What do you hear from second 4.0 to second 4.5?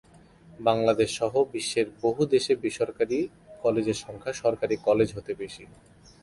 সংখ্যা